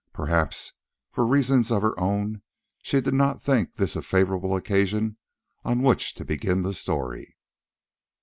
[0.13, 0.73] Perhaps,
[1.11, 2.41] for reasons of her own,
[2.81, 5.17] she did not think this a favourable occasion
[5.63, 7.37] on which to begin the story.